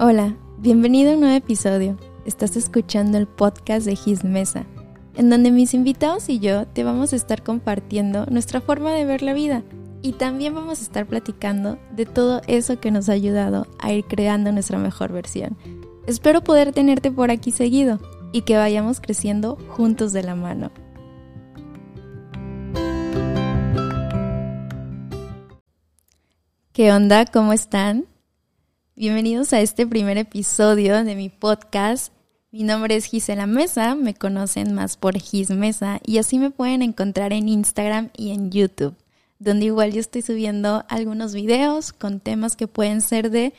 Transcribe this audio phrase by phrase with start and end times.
[0.00, 1.98] Hola, bienvenido a un nuevo episodio.
[2.24, 4.64] Estás escuchando el podcast de His Mesa,
[5.16, 9.22] en donde mis invitados y yo te vamos a estar compartiendo nuestra forma de ver
[9.22, 9.64] la vida
[10.00, 14.04] y también vamos a estar platicando de todo eso que nos ha ayudado a ir
[14.04, 15.58] creando nuestra mejor versión.
[16.06, 17.98] Espero poder tenerte por aquí seguido
[18.32, 20.70] y que vayamos creciendo juntos de la mano.
[26.72, 27.24] ¿Qué onda?
[27.26, 28.06] ¿Cómo están?
[29.00, 32.12] Bienvenidos a este primer episodio de mi podcast.
[32.50, 36.82] Mi nombre es Gisela Mesa, me conocen más por Gis Mesa y así me pueden
[36.82, 38.96] encontrar en Instagram y en YouTube,
[39.38, 43.54] donde igual yo estoy subiendo algunos videos con temas que pueden ser de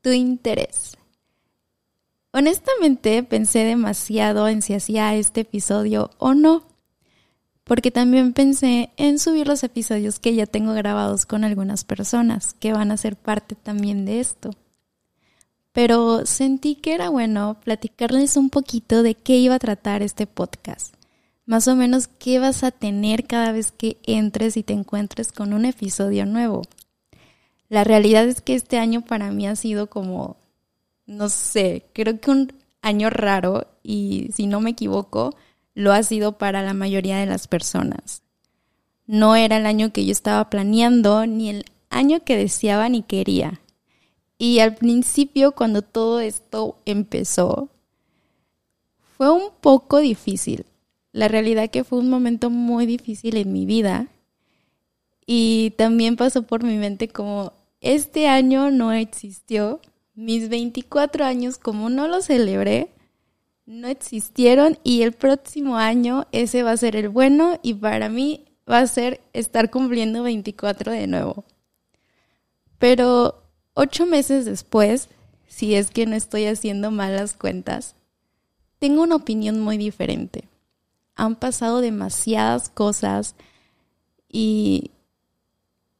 [0.00, 0.96] tu interés.
[2.30, 6.62] Honestamente pensé demasiado en si hacía este episodio o no,
[7.64, 12.72] porque también pensé en subir los episodios que ya tengo grabados con algunas personas que
[12.72, 14.52] van a ser parte también de esto
[15.78, 20.92] pero sentí que era bueno platicarles un poquito de qué iba a tratar este podcast.
[21.46, 25.52] Más o menos qué vas a tener cada vez que entres y te encuentres con
[25.52, 26.62] un episodio nuevo.
[27.68, 30.36] La realidad es que este año para mí ha sido como,
[31.06, 35.36] no sé, creo que un año raro y si no me equivoco,
[35.74, 38.22] lo ha sido para la mayoría de las personas.
[39.06, 43.60] No era el año que yo estaba planeando, ni el año que deseaba ni quería.
[44.38, 47.68] Y al principio, cuando todo esto empezó,
[49.16, 50.64] fue un poco difícil.
[51.12, 54.06] La realidad que fue un momento muy difícil en mi vida.
[55.26, 59.80] Y también pasó por mi mente como, este año no existió.
[60.14, 62.90] Mis 24 años, como no lo celebré,
[63.68, 68.46] no existieron y el próximo año ese va a ser el bueno y para mí
[68.68, 71.44] va a ser estar cumpliendo 24 de nuevo.
[72.78, 73.42] Pero
[73.80, 75.08] Ocho meses después,
[75.46, 77.94] si es que no estoy haciendo malas cuentas,
[78.80, 80.48] tengo una opinión muy diferente.
[81.14, 83.36] Han pasado demasiadas cosas
[84.28, 84.90] y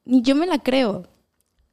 [0.05, 1.07] ni yo me la creo.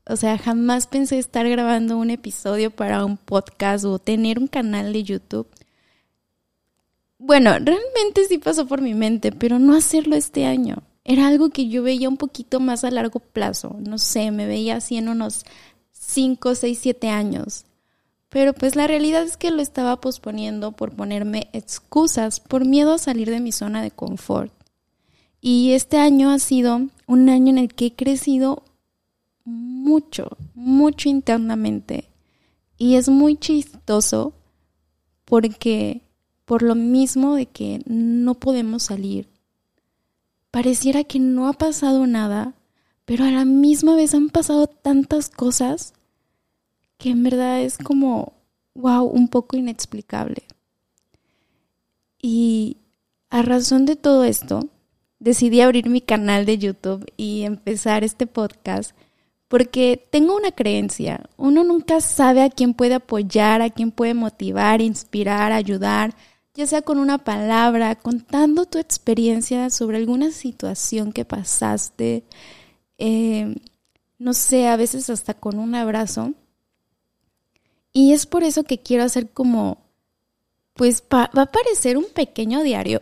[0.06, 4.94] O sea, jamás pensé estar grabando un episodio para un podcast o tener un canal
[4.94, 5.48] de YouTube.
[7.18, 10.84] Bueno, realmente sí pasó por mi mente, pero no hacerlo este año.
[11.04, 13.76] Era algo que yo veía un poquito más a largo plazo.
[13.80, 15.46] No sé, me veía así en unos
[16.06, 17.66] 5, 6, 7 años.
[18.30, 22.98] Pero pues la realidad es que lo estaba posponiendo por ponerme excusas, por miedo a
[22.98, 24.52] salir de mi zona de confort.
[25.42, 28.64] Y este año ha sido un año en el que he crecido
[29.46, 32.10] mucho, mucho internamente.
[32.78, 34.34] Y es muy chistoso
[35.24, 36.02] porque
[36.46, 39.28] por lo mismo de que no podemos salir,
[40.52, 42.54] pareciera que no ha pasado nada,
[43.06, 45.94] pero a la misma vez han pasado tantas cosas
[46.98, 48.34] que en verdad es como,
[48.74, 50.44] wow, un poco inexplicable.
[52.22, 52.78] Y
[53.30, 54.70] a razón de todo esto,
[55.20, 58.96] decidí abrir mi canal de YouTube y empezar este podcast
[59.48, 64.82] porque tengo una creencia, uno nunca sabe a quién puede apoyar, a quién puede motivar,
[64.82, 66.16] inspirar, ayudar,
[66.56, 72.24] ya sea con una palabra, contando tu experiencia sobre alguna situación que pasaste,
[72.98, 73.56] eh,
[74.18, 76.34] no sé, a veces hasta con un abrazo.
[77.98, 79.78] Y es por eso que quiero hacer como,
[80.74, 83.02] pues va a parecer un pequeño diario,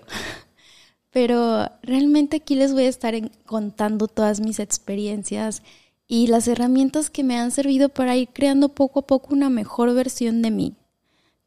[1.09, 3.15] pero realmente aquí les voy a estar
[3.47, 5.63] contando todas mis experiencias
[6.07, 9.91] y las herramientas que me han servido para ir creando poco a poco una mejor
[9.95, 10.75] versión de mí.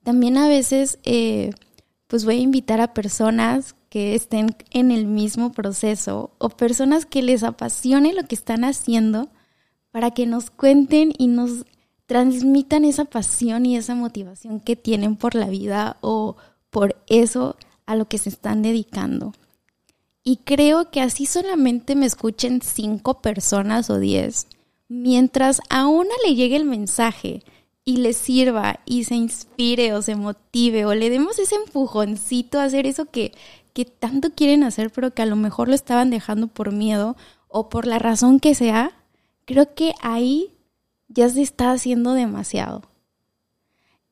[0.02, 1.52] También a veces, eh,
[2.08, 7.22] pues voy a invitar a personas que estén en el mismo proceso o personas que
[7.22, 9.28] les apasione lo que están haciendo
[9.92, 11.64] para que nos cuenten y nos
[12.06, 16.36] transmitan esa pasión y esa motivación que tienen por la vida o
[16.70, 19.32] por eso a lo que se están dedicando.
[20.22, 24.48] Y creo que así solamente me escuchen cinco personas o diez,
[24.88, 27.42] mientras a una le llegue el mensaje
[27.84, 32.64] y le sirva y se inspire o se motive o le demos ese empujoncito a
[32.64, 33.32] hacer eso que,
[33.72, 37.16] que tanto quieren hacer, pero que a lo mejor lo estaban dejando por miedo
[37.48, 38.90] o por la razón que sea,
[39.44, 40.55] creo que ahí
[41.08, 42.82] ya se está haciendo demasiado.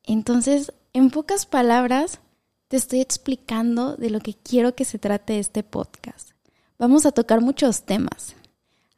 [0.03, 2.19] Entonces, en pocas palabras,
[2.67, 6.31] te estoy explicando de lo que quiero que se trate este podcast.
[6.77, 8.35] Vamos a tocar muchos temas,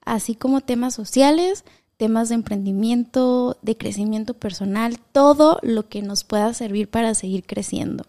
[0.03, 1.63] así como temas sociales,
[1.97, 8.05] temas de emprendimiento, de crecimiento personal, todo lo que nos pueda servir para seguir creciendo.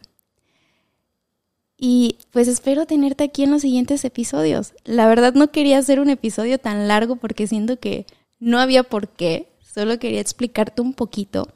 [1.77, 4.75] Y pues espero tenerte aquí en los siguientes episodios.
[4.85, 8.05] La verdad no quería hacer un episodio tan largo porque siento que
[8.41, 11.49] no había por qué, solo quería explicarte un poquito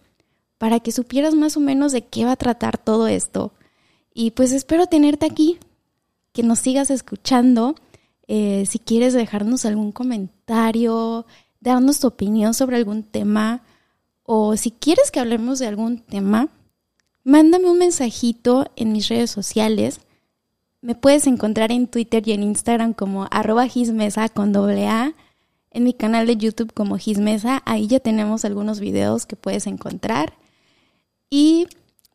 [0.58, 3.52] para que supieras más o menos de qué va a tratar todo esto.
[4.14, 5.58] Y pues espero tenerte aquí,
[6.32, 7.74] que nos sigas escuchando.
[8.28, 11.26] Eh, si quieres dejarnos algún comentario,
[11.60, 13.62] darnos tu opinión sobre algún tema,
[14.22, 16.48] o si quieres que hablemos de algún tema,
[17.24, 20.00] mándame un mensajito en mis redes sociales.
[20.80, 25.14] Me puedes encontrar en Twitter y en Instagram como arroba gismesa con doble A.
[25.74, 30.34] En mi canal de YouTube como gismesa, ahí ya tenemos algunos videos que puedes encontrar.
[31.30, 31.66] Y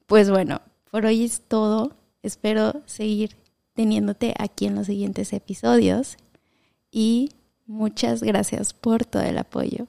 [0.05, 0.61] pues bueno,
[0.91, 1.93] por hoy es todo.
[2.21, 3.35] Espero seguir
[3.73, 6.17] teniéndote aquí en los siguientes episodios.
[6.91, 7.31] Y
[7.65, 9.87] muchas gracias por todo el apoyo.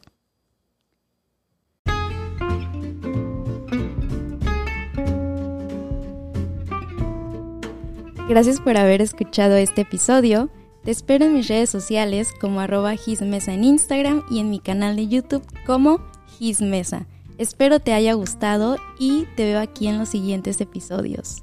[8.31, 10.49] Gracias por haber escuchado este episodio.
[10.89, 14.97] Te espero en mis redes sociales como arroba gismesa en Instagram y en mi canal
[14.97, 16.01] de YouTube como
[16.39, 17.07] gismesa.
[17.37, 21.43] Espero te haya gustado y te veo aquí en los siguientes episodios.